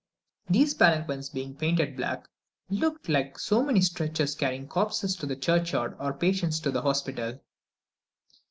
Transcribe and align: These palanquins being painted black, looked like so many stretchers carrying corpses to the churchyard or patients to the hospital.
These 0.49 0.73
palanquins 0.73 1.29
being 1.29 1.53
painted 1.53 1.95
black, 1.95 2.27
looked 2.71 3.07
like 3.07 3.37
so 3.37 3.61
many 3.61 3.81
stretchers 3.81 4.33
carrying 4.33 4.67
corpses 4.67 5.15
to 5.17 5.27
the 5.27 5.35
churchyard 5.35 5.95
or 5.99 6.11
patients 6.11 6.59
to 6.61 6.71
the 6.71 6.81
hospital. 6.81 7.39